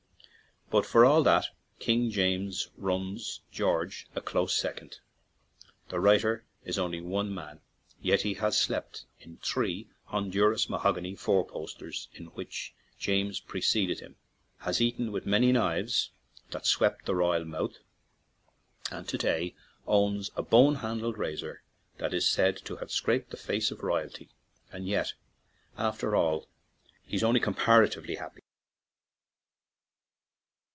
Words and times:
But 0.71 0.85
for 0.85 1.03
all 1.03 1.21
that, 1.23 1.47
King 1.79 2.11
James 2.11 2.69
runs 2.77 3.41
George 3.51 4.07
a 4.15 4.21
close 4.21 4.55
second. 4.55 4.99
The 5.89 5.99
writer 5.99 6.45
is 6.63 6.79
only 6.79 7.01
one 7.01 7.33
man, 7.35 7.59
yet 8.01 8.21
he 8.21 8.35
has 8.35 8.57
slept 8.57 9.03
in 9.19 9.35
three 9.43 9.89
Honduras 10.05 10.69
mahogany 10.69 11.13
four 11.17 11.43
7 11.43 11.43
ON 11.43 11.43
AN 11.43 11.57
IRISH 11.57 11.57
JAUNTING 11.57 11.57
CAR 11.57 11.61
posters 11.61 12.07
in 12.13 12.25
which 12.37 12.73
James 12.97 13.39
preceded 13.41 13.99
him, 13.99 14.15
has 14.59 14.79
eaten 14.79 15.11
with 15.11 15.25
many 15.25 15.51
knives 15.51 16.11
that 16.51 16.65
swept 16.65 17.05
the 17.05 17.15
royal 17.15 17.43
mouth, 17.43 17.79
and 18.89 19.09
to 19.09 19.17
day 19.17 19.53
owns 19.85 20.31
a 20.37 20.41
bone 20.41 20.75
handled 20.75 21.17
razor 21.17 21.63
that 21.97 22.13
is 22.13 22.25
said 22.25 22.55
to 22.59 22.77
have 22.77 22.93
scraped 22.93 23.31
the 23.31 23.35
face 23.35 23.71
of 23.71 23.83
royalty; 23.83 24.29
and 24.71 24.87
yet, 24.87 25.15
after 25.77 26.15
all, 26.15 26.47
he 27.05 27.17
is 27.17 27.25
only 27.25 27.41
comparatively 27.41 28.15
happy! 28.15 28.39